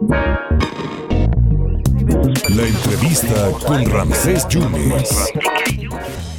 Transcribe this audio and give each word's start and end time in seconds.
La 0.00 0.16
entrevista 2.66 3.50
con 3.66 3.84
Ramsés 3.84 4.48
Yunes. 4.48 5.30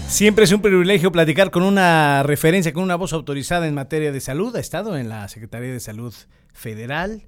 Siempre 0.07 0.45
es 0.45 0.51
un 0.51 0.63
privilegio 0.63 1.11
platicar 1.11 1.51
con 1.51 1.61
una 1.61 2.23
referencia, 2.23 2.73
con 2.73 2.81
una 2.81 2.95
voz 2.95 3.13
autorizada 3.13 3.67
en 3.67 3.75
materia 3.75 4.11
de 4.11 4.19
salud. 4.19 4.55
Ha 4.55 4.59
estado 4.59 4.97
en 4.97 5.09
la 5.09 5.27
Secretaría 5.27 5.71
de 5.71 5.79
Salud 5.79 6.11
Federal 6.53 7.27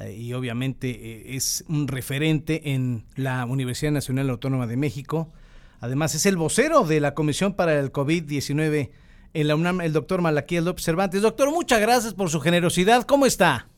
eh, 0.00 0.16
y 0.18 0.32
obviamente 0.32 0.90
eh, 0.90 1.36
es 1.36 1.64
un 1.68 1.86
referente 1.86 2.72
en 2.72 3.04
la 3.14 3.44
Universidad 3.46 3.92
Nacional 3.92 4.30
Autónoma 4.30 4.66
de 4.66 4.76
México. 4.76 5.32
Además 5.78 6.12
es 6.16 6.26
el 6.26 6.36
vocero 6.36 6.82
de 6.82 6.98
la 6.98 7.14
Comisión 7.14 7.54
para 7.54 7.78
el 7.78 7.92
COVID-19 7.92 8.90
en 9.32 9.46
la 9.46 9.54
UNAM, 9.54 9.82
el 9.82 9.92
doctor 9.92 10.22
Malaquías 10.22 10.64
López 10.64 10.84
Cervantes. 10.84 11.22
Doctor, 11.22 11.52
muchas 11.52 11.80
gracias 11.80 12.14
por 12.14 12.30
su 12.30 12.40
generosidad. 12.40 13.04
¿Cómo 13.04 13.26
está? 13.26 13.68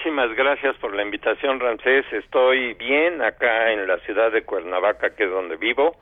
Muchísimas 0.00 0.34
gracias 0.34 0.76
por 0.76 0.94
la 0.96 1.02
invitación, 1.02 1.60
Ramsés. 1.60 2.06
Estoy 2.10 2.72
bien 2.72 3.20
acá 3.20 3.70
en 3.70 3.86
la 3.86 3.98
ciudad 3.98 4.32
de 4.32 4.44
Cuernavaca, 4.44 5.14
que 5.14 5.24
es 5.24 5.30
donde 5.30 5.58
vivo. 5.58 5.94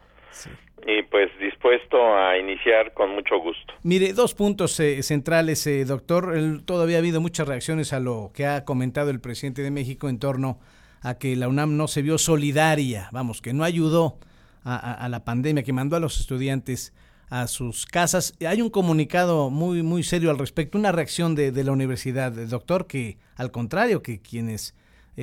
Y 0.87 1.03
pues 1.03 1.37
dispuesto 1.41 2.17
a 2.17 2.39
iniciar 2.39 2.95
con 2.95 3.11
mucho 3.11 3.41
gusto. 3.41 3.75
Mire, 3.83 4.13
dos 4.13 4.35
puntos 4.35 4.79
eh, 4.79 5.03
centrales, 5.03 5.67
eh, 5.67 5.85
doctor. 5.85 6.33
todavía 6.65 6.99
ha 6.99 7.01
habido 7.01 7.21
muchas 7.21 7.49
reacciones 7.49 7.93
a 7.93 7.99
lo 7.99 8.31
que 8.33 8.47
ha 8.47 8.65
comentado 8.65 9.11
el 9.11 9.21
presidente 9.21 9.63
de 9.63 9.73
México 9.73 10.09
en 10.09 10.21
torno 10.21 10.61
a 11.03 11.19
que 11.19 11.35
la 11.35 11.49
UNAM 11.49 11.77
no 11.77 11.89
se 11.89 12.03
vio 12.03 12.19
solidaria, 12.19 13.09
vamos, 13.11 13.43
que 13.43 13.53
no 13.53 13.65
ayudó 13.65 14.19
a 14.65 15.09
la 15.11 15.25
pandemia, 15.25 15.65
que 15.65 15.73
mandó 15.73 15.97
a 15.97 16.01
los 16.01 16.21
estudiantes 16.21 16.95
a 17.31 17.47
sus 17.47 17.87
casas. 17.87 18.35
Hay 18.47 18.63
un 18.63 18.71
comunicado 18.71 19.51
muy, 19.51 19.83
muy 19.83 20.03
serio 20.03 20.31
al 20.31 20.39
respecto, 20.39 20.79
una 20.79 20.93
reacción 20.93 21.35
de, 21.35 21.53
de 21.53 21.65
la 21.65 21.73
universidad, 21.73 22.33
doctor, 22.33 22.87
que 22.87 23.17
al 23.37 23.51
contrario, 23.51 24.03
que 24.03 24.21
quienes 24.21 24.75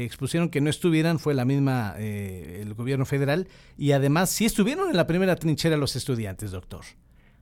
expusieron 0.03 0.49
que 0.49 0.61
no 0.61 0.69
estuvieran 0.69 1.19
fue 1.19 1.33
la 1.33 1.45
misma, 1.45 1.95
eh, 1.97 2.59
el 2.61 2.73
gobierno 2.73 3.05
federal, 3.05 3.47
y 3.77 3.93
además 3.93 4.29
sí 4.29 4.45
estuvieron 4.45 4.89
en 4.89 4.97
la 4.97 5.07
primera 5.07 5.35
trinchera 5.35 5.77
los 5.77 5.95
estudiantes, 5.95 6.51
doctor. 6.51 6.81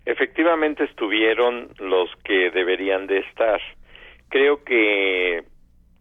Efectivamente 0.05 0.83
estuvieron 0.83 1.69
los 1.79 2.09
que 2.23 2.51
deberían 2.51 3.07
de 3.07 3.19
estar. 3.19 3.59
Creo 4.29 4.63
que 4.63 5.43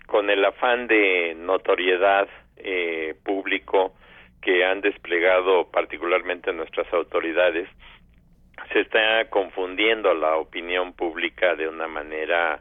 con 0.06 0.29
el 0.29 0.45
afán 0.45 0.89
de 0.89 1.34
notoriedad 1.39 2.29
eh, 2.56 3.14
público 3.25 3.95
que 4.42 4.64
han 4.64 4.81
desplegado 4.81 5.70
particularmente 5.70 6.53
nuestras 6.53 6.92
autoridades, 6.92 7.69
se 8.72 8.80
está 8.80 9.24
confundiendo 9.30 10.14
la 10.14 10.36
opinión 10.36 10.92
pública 10.92 11.55
de 11.55 11.68
una 11.68 11.88
manera 11.88 12.60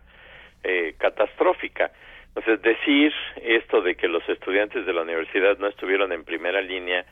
eh, 0.63 0.95
catastrófica. 0.97 1.91
Entonces, 2.27 2.61
decir 2.61 3.13
esto 3.41 3.81
de 3.81 3.95
que 3.95 4.07
los 4.07 4.27
estudiantes 4.29 4.85
de 4.85 4.93
la 4.93 5.01
universidad 5.01 5.57
no 5.57 5.67
estuvieron 5.67 6.11
en 6.11 6.23
primera 6.23 6.61
línea, 6.61 7.05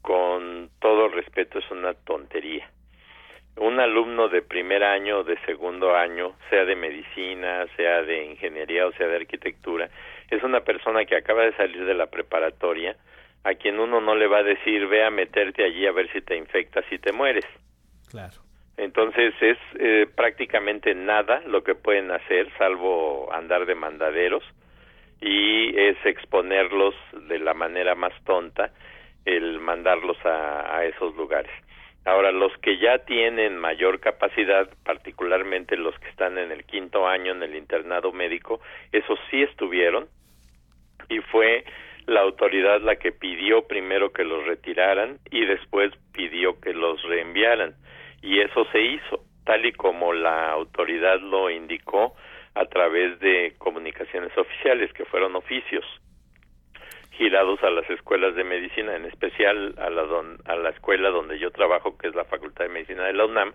con 0.00 0.70
todo 0.80 1.08
respeto, 1.08 1.58
es 1.58 1.70
una 1.70 1.92
tontería. 1.92 2.70
Un 3.56 3.80
alumno 3.80 4.28
de 4.28 4.42
primer 4.42 4.84
año 4.84 5.18
o 5.18 5.24
de 5.24 5.36
segundo 5.46 5.96
año, 5.96 6.36
sea 6.48 6.64
de 6.64 6.76
medicina, 6.76 7.66
sea 7.76 8.02
de 8.02 8.24
ingeniería 8.24 8.86
o 8.86 8.92
sea 8.92 9.08
de 9.08 9.16
arquitectura, 9.16 9.88
es 10.30 10.42
una 10.42 10.60
persona 10.60 11.04
que 11.04 11.16
acaba 11.16 11.42
de 11.42 11.56
salir 11.56 11.84
de 11.84 11.94
la 11.94 12.06
preparatoria, 12.06 12.96
a 13.44 13.54
quien 13.54 13.78
uno 13.78 14.00
no 14.00 14.14
le 14.14 14.26
va 14.26 14.38
a 14.38 14.42
decir, 14.42 14.86
ve 14.86 15.04
a 15.04 15.10
meterte 15.10 15.64
allí 15.64 15.86
a 15.86 15.92
ver 15.92 16.10
si 16.12 16.20
te 16.20 16.36
infectas 16.36 16.84
y 16.90 16.98
te 16.98 17.12
mueres. 17.12 17.44
Claro. 18.10 18.34
Entonces 18.76 19.34
es 19.40 19.58
eh, 19.78 20.06
prácticamente 20.14 20.94
nada 20.94 21.40
lo 21.46 21.64
que 21.64 21.74
pueden 21.74 22.10
hacer, 22.10 22.48
salvo 22.58 23.32
andar 23.32 23.66
de 23.66 23.74
mandaderos, 23.74 24.44
y 25.20 25.78
es 25.78 25.96
exponerlos 26.04 26.94
de 27.28 27.38
la 27.38 27.54
manera 27.54 27.94
más 27.94 28.12
tonta, 28.24 28.70
el 29.24 29.60
mandarlos 29.60 30.18
a, 30.24 30.76
a 30.76 30.84
esos 30.84 31.16
lugares. 31.16 31.50
Ahora, 32.04 32.30
los 32.30 32.56
que 32.58 32.78
ya 32.78 32.98
tienen 32.98 33.58
mayor 33.58 33.98
capacidad, 33.98 34.68
particularmente 34.84 35.76
los 35.76 35.98
que 35.98 36.08
están 36.08 36.38
en 36.38 36.52
el 36.52 36.64
quinto 36.64 37.08
año 37.08 37.32
en 37.32 37.42
el 37.42 37.56
internado 37.56 38.12
médico, 38.12 38.60
esos 38.92 39.18
sí 39.30 39.42
estuvieron 39.42 40.06
y 41.08 41.18
fue 41.18 41.64
la 42.06 42.20
autoridad 42.20 42.80
la 42.80 42.96
que 42.96 43.10
pidió 43.10 43.66
primero 43.66 44.12
que 44.12 44.22
los 44.22 44.46
retiraran 44.46 45.18
y 45.30 45.44
después 45.46 45.92
pidió 46.12 46.60
que 46.60 46.72
los 46.72 47.02
reenviaran 47.02 47.74
y 48.26 48.40
eso 48.40 48.66
se 48.72 48.82
hizo 48.82 49.20
tal 49.44 49.64
y 49.64 49.72
como 49.72 50.12
la 50.12 50.50
autoridad 50.50 51.20
lo 51.20 51.48
indicó 51.48 52.16
a 52.56 52.64
través 52.64 53.20
de 53.20 53.54
comunicaciones 53.58 54.36
oficiales 54.36 54.92
que 54.92 55.04
fueron 55.04 55.36
oficios 55.36 55.84
girados 57.12 57.62
a 57.62 57.70
las 57.70 57.88
escuelas 57.88 58.34
de 58.34 58.42
medicina, 58.42 58.96
en 58.96 59.04
especial 59.04 59.74
a 59.78 59.88
la, 59.88 60.02
a 60.46 60.56
la 60.56 60.70
escuela 60.70 61.10
donde 61.10 61.38
yo 61.38 61.52
trabajo, 61.52 61.96
que 61.96 62.08
es 62.08 62.16
la 62.16 62.24
Facultad 62.24 62.64
de 62.64 62.70
Medicina 62.70 63.04
de 63.04 63.12
la 63.12 63.26
UNAM, 63.26 63.52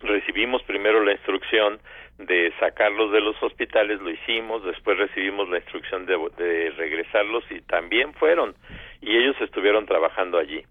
recibimos 0.00 0.62
primero 0.62 1.04
la 1.04 1.12
instrucción 1.12 1.78
de 2.16 2.52
sacarlos 2.58 3.12
de 3.12 3.20
los 3.20 3.40
hospitales, 3.42 4.00
lo 4.00 4.10
hicimos, 4.10 4.64
después 4.64 4.96
recibimos 4.96 5.50
la 5.50 5.58
instrucción 5.58 6.06
de, 6.06 6.16
de 6.38 6.70
regresarlos 6.70 7.44
y 7.50 7.60
también 7.60 8.14
fueron, 8.14 8.54
y 9.02 9.16
ellos 9.16 9.36
estuvieron 9.40 9.84
trabajando 9.84 10.38
allí. 10.38 10.64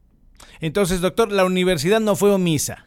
Entonces, 0.62 1.02
doctor, 1.02 1.32
la 1.32 1.46
universidad 1.46 2.00
no 2.00 2.16
fue 2.16 2.32
omisa. 2.32 2.86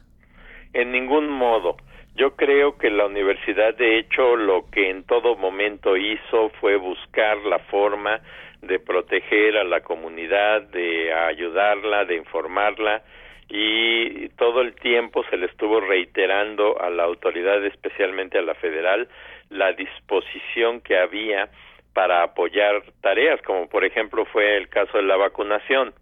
En 0.72 0.92
ningún 0.92 1.28
modo. 1.30 1.76
Yo 2.14 2.36
creo 2.36 2.76
que 2.76 2.90
la 2.90 3.06
universidad, 3.06 3.74
de 3.74 3.98
hecho, 3.98 4.36
lo 4.36 4.68
que 4.70 4.90
en 4.90 5.04
todo 5.04 5.34
momento 5.34 5.96
hizo 5.96 6.50
fue 6.60 6.76
buscar 6.76 7.38
la 7.38 7.58
forma 7.58 8.20
de 8.60 8.78
proteger 8.78 9.56
a 9.56 9.64
la 9.64 9.80
comunidad, 9.80 10.62
de 10.62 11.12
ayudarla, 11.12 12.04
de 12.04 12.16
informarla 12.16 13.02
y 13.48 14.28
todo 14.30 14.62
el 14.62 14.74
tiempo 14.74 15.24
se 15.28 15.36
le 15.36 15.46
estuvo 15.46 15.80
reiterando 15.80 16.80
a 16.80 16.88
la 16.88 17.04
autoridad, 17.04 17.64
especialmente 17.66 18.38
a 18.38 18.42
la 18.42 18.54
federal, 18.54 19.08
la 19.50 19.72
disposición 19.72 20.80
que 20.80 20.96
había 20.96 21.50
para 21.92 22.22
apoyar 22.22 22.82
tareas, 23.02 23.42
como 23.42 23.68
por 23.68 23.84
ejemplo 23.84 24.24
fue 24.26 24.56
el 24.56 24.68
caso 24.68 24.96
de 24.96 25.04
la 25.04 25.16
vacunación 25.16 25.92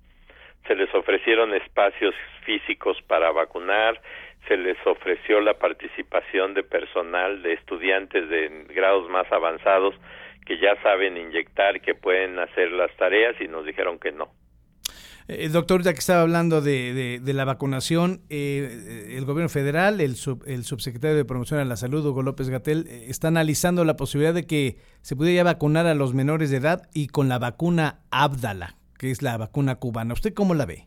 se 0.67 0.75
les 0.75 0.93
ofrecieron 0.95 1.55
espacios 1.55 2.15
físicos 2.45 2.97
para 3.07 3.31
vacunar, 3.33 4.01
se 4.49 4.57
les 4.57 4.77
ofreció 4.87 5.41
la 5.41 5.55
participación 5.55 6.55
de 6.55 6.63
personal, 6.63 7.43
de 7.43 7.55
estudiantes 7.55 8.29
de 8.29 8.67
grados 8.75 9.09
más 9.11 9.31
avanzados 9.33 9.95
que 10.47 10.59
ya 10.59 10.81
saben 10.83 11.17
inyectar, 11.17 11.81
que 11.81 11.95
pueden 11.95 12.39
hacer 12.39 12.73
las 12.73 12.95
tareas 12.97 13.37
y 13.41 13.49
nos 13.49 13.65
dijeron 13.65 13.99
que 13.99 14.13
no. 14.13 14.33
Eh, 15.29 15.49
doctor, 15.49 15.83
ya 15.83 15.93
que 15.93 16.01
estaba 16.01 16.23
hablando 16.23 16.61
de, 16.61 17.21
la 17.25 17.45
vacunación, 17.45 18.23
eh, 18.31 19.15
el 19.17 19.25
gobierno 19.27 19.49
federal, 19.49 20.01
el, 20.01 20.17
el 20.47 20.65
subsecretario 20.65 21.17
de 21.17 21.25
Promoción 21.25 21.61
a 21.61 21.65
la 21.65 21.77
Salud, 21.77 22.05
Hugo 22.05 22.23
López 22.23 22.49
Gatel, 22.49 22.87
eh, 22.89 23.05
está 23.09 23.29
analizando 23.29 23.85
la 23.85 23.97
posibilidad 23.97 24.35
de 24.35 24.47
que 24.47 24.79
se 25.03 25.15
pudiera 25.15 25.45
vacunar 25.45 25.87
a 25.87 25.95
los 25.95 26.15
menores 26.15 26.51
de 26.51 26.57
edad 26.57 26.89
y 26.93 27.09
con 27.09 27.29
la 27.29 27.39
vacuna 27.39 28.01
Abdala 28.11 28.80
que 29.01 29.11
es 29.11 29.23
la 29.23 29.39
vacuna 29.39 29.77
cubana. 29.77 30.13
¿Usted 30.13 30.35
cómo 30.35 30.53
la 30.53 30.67
ve? 30.67 30.85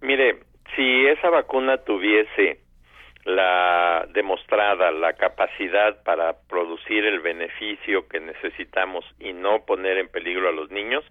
Mire, 0.00 0.40
si 0.74 1.06
esa 1.06 1.30
vacuna 1.30 1.78
tuviese 1.78 2.58
la 3.24 4.06
demostrada 4.12 4.90
la 4.90 5.12
capacidad 5.12 6.02
para 6.02 6.34
producir 6.48 7.04
el 7.04 7.20
beneficio 7.20 8.08
que 8.08 8.18
necesitamos 8.18 9.04
y 9.20 9.32
no 9.32 9.64
poner 9.64 9.96
en 9.98 10.08
peligro 10.08 10.48
a 10.48 10.52
los 10.52 10.72
niños, 10.72 11.04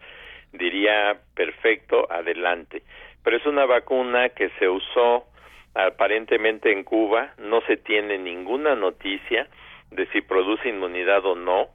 diría 0.51 1.21
perfecto, 1.35 2.11
adelante. 2.11 2.83
Pero 3.23 3.37
es 3.37 3.45
una 3.45 3.65
vacuna 3.65 4.29
que 4.29 4.49
se 4.59 4.67
usó 4.67 5.25
aparentemente 5.73 6.71
en 6.71 6.83
Cuba, 6.83 7.33
no 7.37 7.61
se 7.61 7.77
tiene 7.77 8.17
ninguna 8.17 8.75
noticia 8.75 9.47
de 9.91 10.05
si 10.07 10.19
produce 10.19 10.67
inmunidad 10.67 11.25
o 11.25 11.35
no 11.35 11.67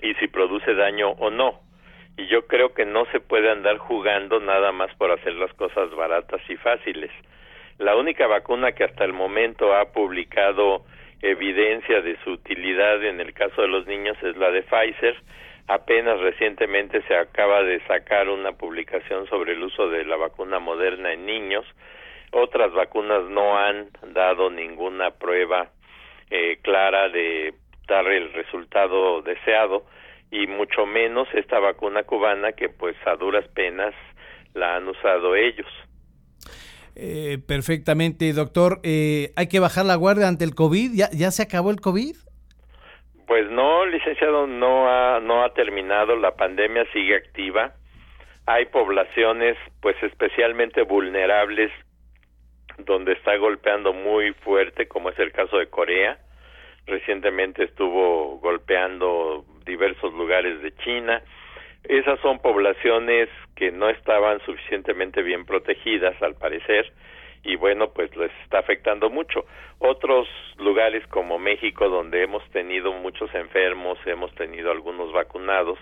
y 0.00 0.14
si 0.14 0.26
produce 0.26 0.74
daño 0.74 1.10
o 1.10 1.30
no 1.30 1.63
y 2.16 2.26
yo 2.26 2.46
creo 2.46 2.74
que 2.74 2.84
no 2.84 3.06
se 3.06 3.20
puede 3.20 3.50
andar 3.50 3.78
jugando 3.78 4.40
nada 4.40 4.72
más 4.72 4.94
por 4.96 5.10
hacer 5.10 5.34
las 5.34 5.52
cosas 5.54 5.90
baratas 5.94 6.40
y 6.48 6.56
fáciles. 6.56 7.10
La 7.78 7.96
única 7.96 8.26
vacuna 8.26 8.72
que 8.72 8.84
hasta 8.84 9.04
el 9.04 9.12
momento 9.12 9.74
ha 9.74 9.92
publicado 9.92 10.84
evidencia 11.22 12.02
de 12.02 12.16
su 12.22 12.32
utilidad 12.32 13.02
en 13.02 13.20
el 13.20 13.32
caso 13.32 13.62
de 13.62 13.68
los 13.68 13.86
niños 13.86 14.16
es 14.22 14.36
la 14.36 14.50
de 14.50 14.62
Pfizer. 14.62 15.16
Apenas 15.66 16.20
recientemente 16.20 17.02
se 17.08 17.16
acaba 17.16 17.62
de 17.62 17.80
sacar 17.86 18.28
una 18.28 18.52
publicación 18.52 19.26
sobre 19.28 19.52
el 19.54 19.62
uso 19.62 19.88
de 19.88 20.04
la 20.04 20.16
vacuna 20.16 20.60
moderna 20.60 21.12
en 21.12 21.26
niños. 21.26 21.64
Otras 22.30 22.72
vacunas 22.72 23.24
no 23.24 23.58
han 23.58 23.88
dado 24.12 24.50
ninguna 24.50 25.10
prueba 25.12 25.68
eh, 26.30 26.58
clara 26.62 27.08
de 27.08 27.54
dar 27.88 28.06
el 28.06 28.32
resultado 28.34 29.22
deseado 29.22 29.84
y 30.34 30.48
mucho 30.48 30.84
menos 30.84 31.28
esta 31.32 31.60
vacuna 31.60 32.02
cubana 32.02 32.52
que 32.52 32.68
pues 32.68 32.96
a 33.06 33.14
duras 33.14 33.46
penas 33.54 33.94
la 34.52 34.76
han 34.76 34.88
usado 34.88 35.36
ellos. 35.36 35.68
Eh, 36.96 37.38
perfectamente, 37.46 38.32
doctor. 38.32 38.80
Eh, 38.82 39.30
¿Hay 39.36 39.48
que 39.48 39.60
bajar 39.60 39.84
la 39.84 39.94
guardia 39.94 40.26
ante 40.26 40.44
el 40.44 40.56
COVID? 40.56 40.90
¿Ya, 40.92 41.08
¿Ya 41.12 41.30
se 41.30 41.44
acabó 41.44 41.70
el 41.70 41.80
COVID? 41.80 42.16
Pues 43.28 43.48
no, 43.48 43.86
licenciado, 43.86 44.48
no 44.48 44.88
ha, 44.88 45.20
no 45.20 45.44
ha 45.44 45.54
terminado, 45.54 46.16
la 46.16 46.34
pandemia 46.34 46.84
sigue 46.92 47.16
activa. 47.16 47.74
Hay 48.46 48.66
poblaciones, 48.66 49.56
pues 49.80 49.96
especialmente 50.02 50.82
vulnerables, 50.82 51.70
donde 52.78 53.12
está 53.12 53.36
golpeando 53.36 53.92
muy 53.92 54.32
fuerte, 54.32 54.88
como 54.88 55.10
es 55.10 55.18
el 55.20 55.30
caso 55.30 55.58
de 55.58 55.68
Corea. 55.68 56.18
Recientemente 56.86 57.64
estuvo 57.64 58.38
golpeando 58.40 59.44
diversos 59.64 60.12
lugares 60.14 60.60
de 60.62 60.74
China. 60.76 61.22
Esas 61.84 62.18
son 62.20 62.38
poblaciones 62.40 63.28
que 63.56 63.70
no 63.70 63.88
estaban 63.90 64.40
suficientemente 64.40 65.22
bien 65.22 65.44
protegidas, 65.44 66.20
al 66.22 66.34
parecer, 66.34 66.92
y 67.44 67.56
bueno, 67.56 67.90
pues 67.90 68.14
les 68.16 68.32
está 68.42 68.58
afectando 68.60 69.10
mucho. 69.10 69.44
Otros 69.78 70.26
lugares 70.58 71.06
como 71.08 71.38
México, 71.38 71.88
donde 71.88 72.22
hemos 72.22 72.42
tenido 72.50 72.92
muchos 72.92 73.32
enfermos, 73.34 73.98
hemos 74.06 74.34
tenido 74.34 74.70
algunos 74.70 75.12
vacunados, 75.12 75.78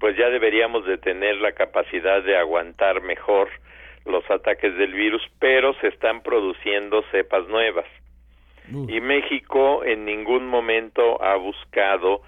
pues 0.00 0.16
ya 0.16 0.28
deberíamos 0.28 0.84
de 0.86 0.98
tener 0.98 1.36
la 1.36 1.52
capacidad 1.52 2.22
de 2.22 2.36
aguantar 2.36 3.00
mejor 3.00 3.48
los 4.04 4.28
ataques 4.30 4.76
del 4.76 4.92
virus, 4.92 5.22
pero 5.38 5.74
se 5.74 5.88
están 5.88 6.22
produciendo 6.22 7.02
cepas 7.10 7.46
nuevas. 7.48 7.86
Y 8.70 9.00
México 9.00 9.82
en 9.82 10.04
ningún 10.04 10.46
momento 10.46 11.22
ha 11.22 11.36
buscado 11.36 12.20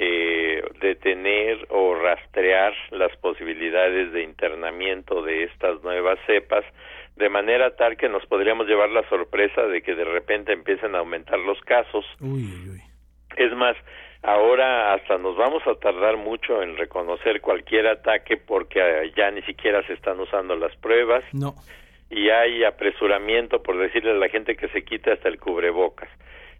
eh, 0.00 0.62
detener 0.80 1.66
o 1.70 1.96
rastrear 1.96 2.72
las 2.90 3.16
posibilidades 3.16 4.12
de 4.12 4.22
internamiento 4.22 5.22
de 5.22 5.42
estas 5.42 5.82
nuevas 5.82 6.20
cepas, 6.24 6.64
de 7.16 7.28
manera 7.28 7.74
tal 7.74 7.96
que 7.96 8.08
nos 8.08 8.24
podríamos 8.26 8.68
llevar 8.68 8.90
la 8.90 9.02
sorpresa 9.08 9.62
de 9.62 9.82
que 9.82 9.96
de 9.96 10.04
repente 10.04 10.52
empiecen 10.52 10.94
a 10.94 10.98
aumentar 10.98 11.40
los 11.40 11.60
casos. 11.62 12.04
Es 13.36 13.52
más, 13.56 13.76
ahora 14.22 14.94
hasta 14.94 15.18
nos 15.18 15.36
vamos 15.36 15.66
a 15.66 15.74
tardar 15.74 16.16
mucho 16.16 16.62
en 16.62 16.76
reconocer 16.76 17.40
cualquier 17.40 17.88
ataque 17.88 18.36
porque 18.36 19.12
ya 19.16 19.32
ni 19.32 19.42
siquiera 19.42 19.84
se 19.88 19.94
están 19.94 20.20
usando 20.20 20.54
las 20.54 20.76
pruebas. 20.76 21.24
No. 21.32 21.54
Y 22.08 22.30
hay 22.30 22.62
apresuramiento 22.62 23.64
por 23.64 23.76
decirle 23.78 24.12
a 24.12 24.14
la 24.14 24.28
gente 24.28 24.56
que 24.56 24.68
se 24.68 24.84
quite 24.84 25.10
hasta 25.10 25.28
el 25.28 25.40
cubrebocas. 25.40 26.08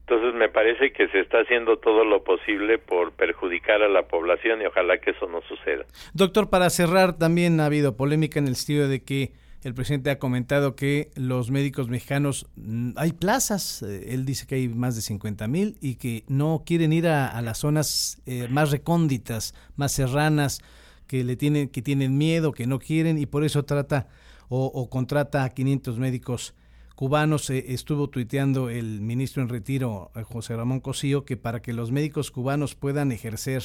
Entonces 0.09 0.35
me 0.35 0.49
parece 0.49 0.91
que 0.91 1.07
se 1.09 1.21
está 1.21 1.41
haciendo 1.41 1.77
todo 1.77 2.03
lo 2.03 2.25
posible 2.25 2.79
por 2.79 3.13
perjudicar 3.13 3.83
a 3.83 3.89
la 3.91 4.05
población 4.09 4.63
y 4.63 4.65
ojalá 4.65 4.97
que 4.99 5.11
eso 5.11 5.29
no 5.29 5.43
suceda. 5.43 5.85
Doctor, 6.15 6.49
para 6.49 6.71
cerrar, 6.71 7.19
también 7.19 7.61
ha 7.61 7.67
habido 7.67 7.95
polémica 7.95 8.39
en 8.39 8.49
el 8.49 8.57
sentido 8.57 8.89
de 8.89 9.03
que 9.05 9.33
el 9.63 9.75
presidente 9.75 10.09
ha 10.09 10.19
comentado 10.19 10.77
que 10.77 11.11
los 11.15 11.51
médicos 11.51 11.89
mexicanos, 11.89 12.47
mm, 12.57 12.93
hay 12.97 13.13
plazas, 13.13 13.83
eh, 13.83 14.15
él 14.15 14.25
dice 14.25 14.47
que 14.47 14.55
hay 14.55 14.69
más 14.69 14.97
de 14.97 15.03
50 15.03 15.47
mil 15.47 15.77
y 15.83 15.97
que 15.97 16.25
no 16.27 16.63
quieren 16.65 16.95
ir 16.95 17.07
a, 17.07 17.39
las 17.43 17.59
zonas 17.59 18.23
eh, 18.25 18.49
más 18.49 18.71
recónditas, 18.71 19.55
más 19.77 19.93
serranas, 19.93 20.63
que 21.07 21.23
le 21.23 21.37
tienen, 21.37 21.69
que 21.69 21.83
tienen 21.83 22.17
miedo, 22.17 22.53
que 22.53 22.67
no 22.67 22.79
quieren 22.79 23.19
y 23.19 23.27
por 23.27 23.45
eso 23.45 23.67
trata 23.67 24.09
o, 24.49 24.65
o 24.65 24.89
contrata 24.89 25.45
a 25.45 25.51
500 25.51 25.99
médicos 25.99 26.55
cubanos. 26.99 27.49
Eh, 27.49 27.67
estuvo 27.69 28.11
tuiteando 28.11 28.71
el 28.71 29.01
ministro 29.01 29.41
en 29.41 29.49
retiro, 29.49 30.11
eh, 30.17 30.25
José 30.25 30.57
Ramón 30.57 30.81
Cosío, 30.81 31.25
que 31.25 31.37
para 31.37 31.63
que 31.63 31.73
los 31.73 31.93
médicos 31.93 32.33
cubanos 32.33 32.75
puedan 32.75 33.13
ejercer 33.13 33.63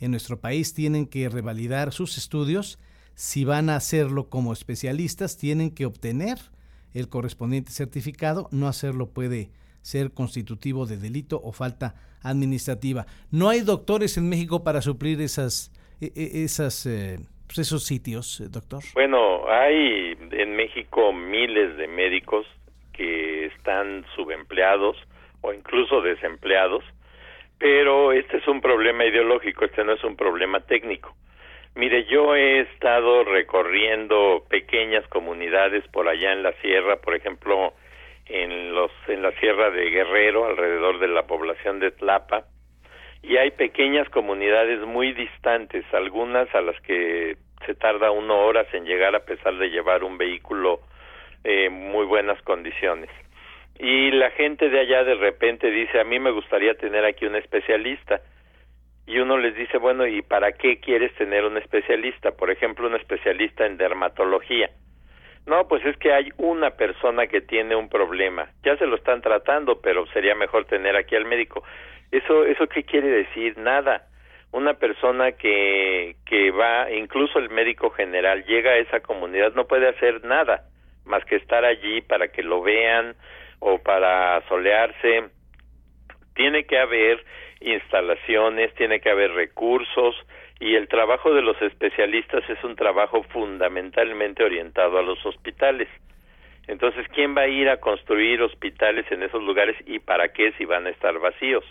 en 0.00 0.12
nuestro 0.12 0.38
país 0.38 0.74
tienen 0.74 1.08
que 1.08 1.28
revalidar 1.28 1.92
sus 1.92 2.16
estudios. 2.16 2.78
Si 3.16 3.44
van 3.44 3.68
a 3.68 3.74
hacerlo 3.74 4.28
como 4.28 4.52
especialistas, 4.52 5.36
tienen 5.36 5.74
que 5.74 5.86
obtener 5.86 6.38
el 6.94 7.08
correspondiente 7.08 7.72
certificado. 7.72 8.48
No 8.52 8.68
hacerlo 8.68 9.08
puede 9.08 9.50
ser 9.82 10.12
constitutivo 10.12 10.86
de 10.86 10.98
delito 10.98 11.40
o 11.42 11.50
falta 11.50 11.96
administrativa. 12.22 13.06
No 13.32 13.48
hay 13.48 13.62
doctores 13.62 14.16
en 14.18 14.28
México 14.28 14.62
para 14.62 14.82
suplir 14.82 15.20
esas, 15.20 15.72
e, 16.00 16.12
e, 16.14 16.44
eh, 16.44 17.18
pues, 17.48 17.58
esos 17.58 17.82
sitios, 17.82 18.40
doctor. 18.52 18.84
Bueno, 18.94 19.50
hay 19.50 20.16
en 20.30 20.54
México 20.54 21.12
miles 21.12 21.76
de 21.76 21.88
médicos 21.88 22.46
que 22.98 23.46
están 23.46 24.04
subempleados 24.16 24.96
o 25.40 25.52
incluso 25.52 26.02
desempleados, 26.02 26.84
pero 27.58 28.12
este 28.12 28.38
es 28.38 28.48
un 28.48 28.60
problema 28.60 29.04
ideológico, 29.04 29.64
este 29.64 29.84
no 29.84 29.92
es 29.92 30.02
un 30.02 30.16
problema 30.16 30.60
técnico. 30.60 31.14
Mire, 31.76 32.06
yo 32.06 32.34
he 32.34 32.60
estado 32.60 33.22
recorriendo 33.22 34.44
pequeñas 34.50 35.06
comunidades 35.08 35.86
por 35.88 36.08
allá 36.08 36.32
en 36.32 36.42
la 36.42 36.52
sierra, 36.54 36.96
por 36.96 37.14
ejemplo, 37.14 37.72
en 38.26 38.74
los 38.74 38.90
en 39.06 39.22
la 39.22 39.30
sierra 39.38 39.70
de 39.70 39.90
Guerrero, 39.90 40.46
alrededor 40.46 40.98
de 40.98 41.06
la 41.06 41.26
población 41.28 41.78
de 41.78 41.92
Tlapa, 41.92 42.46
y 43.22 43.36
hay 43.36 43.52
pequeñas 43.52 44.08
comunidades 44.08 44.80
muy 44.80 45.12
distantes, 45.12 45.84
algunas 45.92 46.52
a 46.52 46.60
las 46.60 46.80
que 46.80 47.36
se 47.64 47.74
tarda 47.74 48.10
una 48.10 48.34
horas 48.34 48.66
en 48.72 48.84
llegar 48.84 49.14
a 49.14 49.24
pesar 49.24 49.56
de 49.56 49.70
llevar 49.70 50.02
un 50.02 50.18
vehículo 50.18 50.80
eh, 51.50 51.70
muy 51.70 52.04
buenas 52.04 52.40
condiciones. 52.42 53.08
Y 53.78 54.10
la 54.10 54.30
gente 54.32 54.68
de 54.68 54.80
allá 54.80 55.02
de 55.02 55.14
repente 55.14 55.70
dice, 55.70 55.98
a 55.98 56.04
mí 56.04 56.18
me 56.18 56.30
gustaría 56.30 56.74
tener 56.74 57.06
aquí 57.06 57.24
un 57.24 57.36
especialista. 57.36 58.20
Y 59.06 59.18
uno 59.18 59.38
les 59.38 59.56
dice, 59.56 59.78
bueno, 59.78 60.06
¿y 60.06 60.20
para 60.20 60.52
qué 60.52 60.78
quieres 60.78 61.14
tener 61.14 61.46
un 61.46 61.56
especialista? 61.56 62.32
Por 62.32 62.50
ejemplo, 62.50 62.86
un 62.86 62.96
especialista 62.96 63.64
en 63.64 63.78
dermatología. 63.78 64.68
No, 65.46 65.66
pues 65.68 65.82
es 65.86 65.96
que 65.96 66.12
hay 66.12 66.28
una 66.36 66.72
persona 66.72 67.26
que 67.28 67.40
tiene 67.40 67.74
un 67.74 67.88
problema. 67.88 68.50
Ya 68.62 68.76
se 68.76 68.86
lo 68.86 68.96
están 68.96 69.22
tratando, 69.22 69.80
pero 69.80 70.06
sería 70.08 70.34
mejor 70.34 70.66
tener 70.66 70.96
aquí 70.96 71.16
al 71.16 71.24
médico. 71.24 71.64
Eso, 72.12 72.44
eso 72.44 72.66
qué 72.66 72.82
quiere 72.82 73.08
decir? 73.08 73.56
Nada. 73.56 74.02
Una 74.52 74.74
persona 74.74 75.32
que 75.32 76.16
que 76.26 76.50
va, 76.50 76.90
incluso 76.90 77.38
el 77.38 77.48
médico 77.48 77.88
general 77.88 78.44
llega 78.44 78.72
a 78.72 78.78
esa 78.78 79.00
comunidad 79.00 79.54
no 79.54 79.66
puede 79.66 79.88
hacer 79.88 80.24
nada 80.24 80.64
más 81.08 81.24
que 81.24 81.36
estar 81.36 81.64
allí 81.64 82.00
para 82.02 82.28
que 82.28 82.42
lo 82.42 82.62
vean 82.62 83.16
o 83.58 83.78
para 83.78 84.40
solearse. 84.48 85.30
Tiene 86.34 86.64
que 86.64 86.78
haber 86.78 87.24
instalaciones, 87.60 88.74
tiene 88.74 89.00
que 89.00 89.10
haber 89.10 89.32
recursos 89.32 90.14
y 90.60 90.74
el 90.74 90.88
trabajo 90.88 91.32
de 91.34 91.42
los 91.42 91.60
especialistas 91.62 92.48
es 92.48 92.62
un 92.64 92.76
trabajo 92.76 93.22
fundamentalmente 93.24 94.44
orientado 94.44 94.98
a 94.98 95.02
los 95.02 95.24
hospitales. 95.24 95.88
Entonces, 96.66 97.06
¿quién 97.14 97.36
va 97.36 97.42
a 97.42 97.48
ir 97.48 97.68
a 97.68 97.78
construir 97.78 98.42
hospitales 98.42 99.10
en 99.10 99.22
esos 99.22 99.42
lugares 99.42 99.76
y 99.86 100.00
para 100.00 100.28
qué 100.32 100.52
si 100.52 100.64
van 100.64 100.86
a 100.86 100.90
estar 100.90 101.18
vacíos? 101.18 101.64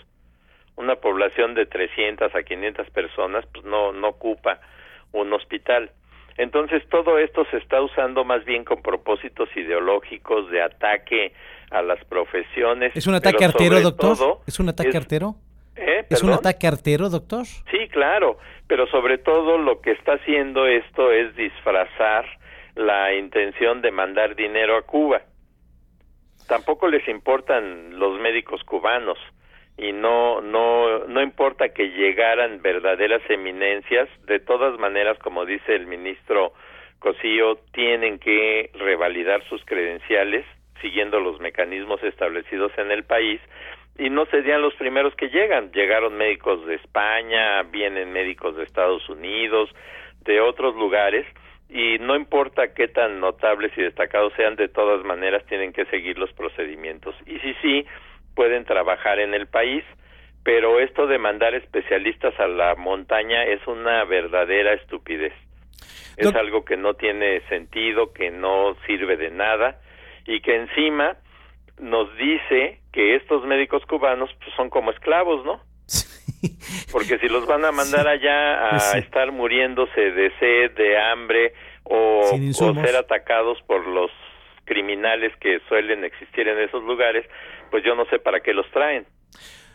Una 0.76 0.96
población 0.96 1.54
de 1.54 1.66
300 1.66 2.34
a 2.34 2.44
500 2.44 2.90
personas 2.90 3.46
pues 3.54 3.66
no 3.66 3.92
no 3.92 4.10
ocupa 4.10 4.60
un 5.12 5.32
hospital. 5.34 5.92
Entonces 6.38 6.88
todo 6.90 7.18
esto 7.18 7.46
se 7.50 7.58
está 7.58 7.82
usando 7.82 8.24
más 8.24 8.46
bien 8.46 8.64
con 8.64 8.82
propósitos 8.82 9.50
ideológicos 9.56 10.50
de 10.52 10.62
ataque 10.62 11.34
a 11.72 11.82
las 11.82 12.04
profesiones. 12.06 12.96
¿Es 12.96 13.08
un 13.08 13.16
ataque 13.16 13.44
artero, 13.44 13.80
doctor? 13.82 14.40
¿Es 14.46 14.60
un 14.60 14.70
ataque 14.70 14.96
artero? 14.96 15.36
¿Eh? 15.76 16.06
¿Es 16.10 16.24
un 16.24 16.32
ataque 16.32 16.68
artero, 16.68 17.10
doctor? 17.10 17.46
Sí, 17.46 17.88
claro, 17.90 18.38
pero 18.68 18.88
sobre 18.88 19.18
todo 19.18 19.58
lo 19.58 19.82
que 19.82 19.92
está 19.92 20.14
haciendo 20.14 20.66
esto 20.66 21.12
es 21.12 21.36
disfrazar 21.36 22.26
la 22.76 23.14
intención 23.14 23.82
de 23.82 23.92
mandar 23.92 24.36
dinero 24.36 24.78
a 24.78 24.84
Cuba. 24.84 25.22
Tampoco 26.48 26.88
les 26.88 27.08
importan 27.08 28.00
los 28.00 28.20
médicos 28.20 28.64
cubanos 28.64 29.18
y 29.78 29.92
no 29.92 30.42
no 30.42 31.06
no 31.08 31.22
importa 31.22 31.70
que 31.70 31.90
llegaran 31.90 32.62
verdaderas 32.62 33.22
eminencias 33.30 34.10
de 34.26 34.40
todas 34.40 34.80
maneras 34.80 35.18
como 35.20 35.46
dice 35.46 35.76
el 35.76 35.88
ministro 35.88 36.54
Cosío 37.00 37.60
tienen 37.74 38.18
que 38.18 38.72
revalidar 38.74 39.44
sus 39.48 39.64
credenciales 39.66 40.46
siguiendo 40.82 41.20
los 41.20 41.40
mecanismos 41.40 42.02
establecidos 42.04 42.72
en 42.78 42.92
el 42.92 43.04
país 43.04 43.40
y 43.98 44.10
no 44.10 44.26
serían 44.28 44.62
los 44.62 44.76
primeros 44.76 45.16
que 45.16 45.30
llegan. 45.30 45.72
Llegaron 45.72 46.18
médicos 46.18 46.66
de 46.66 46.76
España 46.76 47.64
vienen 47.64 48.12
médicos 48.12 48.56
de 48.56 48.64
Estados 48.64 49.08
Unidos 49.10 49.70
de 50.22 50.40
otros 50.42 50.76
lugares 50.76 51.26
y 51.70 51.98
no 52.00 52.16
importa 52.16 52.74
qué 52.74 52.88
tan 52.88 53.20
notables 53.20 53.72
y 53.78 53.82
destacados 53.82 54.34
sean 54.36 54.56
de 54.56 54.70
todas 54.70 55.04
maneras 55.04 55.46
tienen 55.48 55.74
que 55.74 55.86
seguir 55.86 56.18
los 56.18 56.32
procedimientos. 56.34 57.16
Y 57.26 57.40
si 57.40 57.54
sí 57.56 57.86
pueden 58.38 58.66
trabajar 58.66 59.20
en 59.20 59.34
el 59.34 59.48
país, 59.48 59.84
pero 60.44 60.80
esto 60.80 61.08
de 61.08 61.18
mandar 61.18 61.56
especialistas 61.56 62.40
a 62.40 62.46
la 62.46 62.76
montaña 62.76 63.44
es 63.44 63.66
una 63.66 64.06
verdadera 64.06 64.74
estupidez. 64.74 65.34
Es 66.18 66.34
algo 66.36 66.64
que 66.64 66.78
no 66.78 66.94
tiene 66.94 67.42
sentido, 67.50 68.14
que 68.14 68.30
no 68.30 68.76
sirve 68.86 69.18
de 69.18 69.32
nada 69.32 69.80
y 70.28 70.42
que 70.42 70.56
encima 70.56 71.18
nos 71.80 72.16
dice 72.18 72.80
que 72.94 73.16
estos 73.16 73.44
médicos 73.46 73.84
cubanos 73.88 74.30
pues, 74.40 74.56
son 74.56 74.70
como 74.70 74.92
esclavos, 74.92 75.44
¿no? 75.44 75.60
Porque 76.92 77.18
si 77.18 77.28
los 77.28 77.48
van 77.48 77.66
a 77.66 77.72
mandar 77.72 78.08
allá 78.08 78.76
a 78.76 78.98
estar 79.00 79.32
muriéndose 79.32 80.12
de 80.12 80.32
sed, 80.40 80.72
de 80.76 80.98
hambre 80.98 81.54
o, 81.84 82.22
o 82.22 82.74
ser 82.84 82.96
atacados 82.96 83.60
por 83.64 83.86
los 83.88 84.12
criminales 84.68 85.34
que 85.40 85.60
suelen 85.68 86.04
existir 86.04 86.48
en 86.48 86.60
esos 86.60 86.84
lugares, 86.84 87.26
pues 87.70 87.84
yo 87.86 87.96
no 87.96 88.06
sé 88.06 88.20
para 88.20 88.40
qué 88.42 88.54
los 88.54 88.70
traen. 88.72 89.06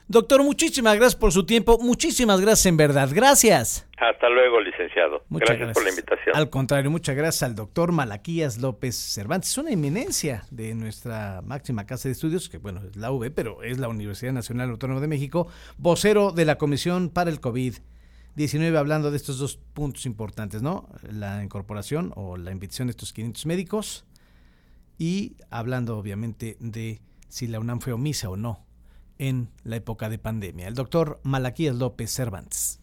Doctor, 0.09 0.43
muchísimas 0.43 0.97
gracias 0.97 1.17
por 1.17 1.33
su 1.33 1.47
tiempo, 1.47 1.79
muchísimas 1.79 2.41
gracias 2.41 2.67
en 2.67 2.77
verdad, 2.77 3.09
gracias. 3.13 3.89
Hasta 3.97 4.29
luego, 4.29 4.61
licenciado. 4.61 5.25
Muchas 5.29 5.57
gracias, 5.57 5.73
por 5.73 5.85
la 5.85 5.91
invitación. 5.91 6.37
Al 6.37 6.51
contrario, 6.51 6.91
muchas 6.91 7.17
gracias 7.17 7.43
al 7.45 7.55
doctor 7.55 7.93
Malaquías 7.93 8.59
López 8.59 8.97
Cervantes, 8.97 9.57
una 9.57 9.71
eminencia 9.71 10.43
de 10.51 10.75
nuestra 10.75 11.41
máxima 11.43 11.87
casa 11.87 12.09
de 12.09 12.13
estudios, 12.13 12.49
que 12.49 12.59
bueno, 12.59 12.83
es 12.87 12.97
la 12.97 13.13
UB, 13.13 13.33
pero 13.35 13.63
es 13.63 13.79
la 13.79 13.89
Universidad 13.89 14.33
Nacional 14.33 14.71
Autónoma 14.71 15.01
de 15.01 15.09
México, 15.09 15.47
vocero 15.79 16.33
de 16.33 16.45
la 16.45 16.59
Comisión 16.59 17.09
para 17.09 17.31
el 17.31 17.41
COVID-19, 17.41 18.77
hablando 18.77 19.13
de 19.13 19.17
estos 19.17 19.39
dos 19.39 19.57
puntos 19.57 20.05
importantes, 20.05 20.63
¿no? 20.63 20.89
La 21.11 21.43
incorporación 21.43 22.13
o 22.17 22.37
la 22.37 22.51
invitación 22.51 22.89
de 22.89 22.91
estos 22.91 23.13
500 23.13 23.47
médicos 23.47 24.05
y 24.99 25.37
hablando 25.49 25.97
obviamente 25.97 26.57
de 26.61 27.01
si 27.33 27.47
la 27.47 27.59
UNAM 27.59 27.81
fue 27.81 27.95
omisa 27.95 28.29
o 28.29 28.37
no 28.37 28.67
en 29.17 29.49
la 29.65 29.77
época 29.77 30.11
de 30.11 30.19
pandemia. 30.19 30.69
El 30.69 30.75
doctor 30.75 31.19
Malaquías 31.23 31.75
López 31.75 32.12
Cervantes. 32.12 32.82